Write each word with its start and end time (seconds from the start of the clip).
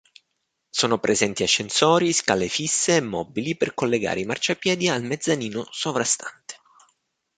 Sono 0.71 0.97
presenti 0.97 1.43
ascensori, 1.43 2.11
scale 2.11 2.47
fisse 2.47 2.95
e 2.95 3.01
mobili 3.01 3.55
per 3.55 3.75
collegare 3.75 4.21
i 4.21 4.25
marciapiedi 4.25 4.87
al 4.89 5.03
mezzanino 5.03 5.67
sovrastante. 5.69 6.55